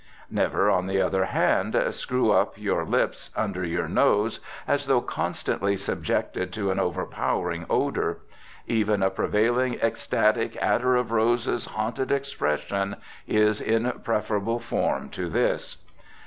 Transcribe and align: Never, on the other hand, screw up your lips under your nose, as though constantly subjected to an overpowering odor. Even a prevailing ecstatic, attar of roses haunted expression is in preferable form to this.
Never, 0.31 0.67
on 0.67 0.87
the 0.87 0.99
other 0.99 1.25
hand, 1.25 1.79
screw 1.91 2.31
up 2.31 2.57
your 2.57 2.83
lips 2.85 3.29
under 3.37 3.63
your 3.63 3.87
nose, 3.87 4.39
as 4.67 4.87
though 4.87 4.99
constantly 5.01 5.77
subjected 5.77 6.51
to 6.53 6.71
an 6.71 6.79
overpowering 6.79 7.67
odor. 7.69 8.17
Even 8.65 9.03
a 9.03 9.11
prevailing 9.11 9.75
ecstatic, 9.75 10.57
attar 10.59 10.95
of 10.95 11.11
roses 11.11 11.67
haunted 11.67 12.11
expression 12.11 12.95
is 13.27 13.61
in 13.61 13.91
preferable 14.03 14.57
form 14.57 15.07
to 15.09 15.29
this. 15.29 15.77